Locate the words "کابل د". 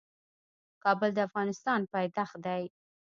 0.83-1.19